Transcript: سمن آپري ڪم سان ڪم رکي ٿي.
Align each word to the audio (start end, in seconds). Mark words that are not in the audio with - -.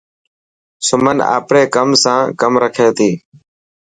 سمن 0.87 1.17
آپري 1.35 1.63
ڪم 1.75 1.89
سان 2.03 2.21
ڪم 2.39 2.53
رکي 2.63 2.87
ٿي. 2.97 3.11